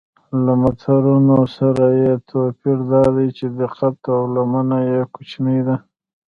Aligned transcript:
له 0.45 0.53
مترونو 0.63 1.37
سره 1.57 1.85
یې 2.01 2.11
توپیر 2.29 2.77
دا 2.93 3.03
دی 3.15 3.27
چې 3.37 3.45
دقت 3.61 3.97
او 4.15 4.21
لمنه 4.35 4.79
یې 4.89 4.99
کوچنۍ 5.13 5.59
ده. 5.67 5.75